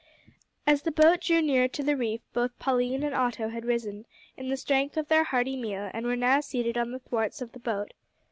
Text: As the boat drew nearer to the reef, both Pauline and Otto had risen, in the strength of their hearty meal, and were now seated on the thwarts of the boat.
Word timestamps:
As 0.65 0.81
the 0.81 0.91
boat 0.91 1.21
drew 1.21 1.43
nearer 1.43 1.67
to 1.67 1.83
the 1.83 1.95
reef, 1.95 2.21
both 2.33 2.57
Pauline 2.57 3.03
and 3.03 3.13
Otto 3.13 3.49
had 3.49 3.65
risen, 3.65 4.07
in 4.35 4.47
the 4.49 4.57
strength 4.57 4.97
of 4.97 5.09
their 5.09 5.25
hearty 5.25 5.55
meal, 5.55 5.91
and 5.93 6.07
were 6.07 6.15
now 6.15 6.39
seated 6.39 6.75
on 6.75 6.89
the 6.91 6.97
thwarts 6.97 7.39
of 7.39 7.51
the 7.51 7.59
boat. 7.59 7.93